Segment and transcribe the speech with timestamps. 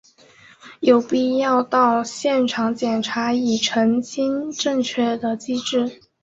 [0.79, 6.01] 有必要到现场检查以澄清正确的机制。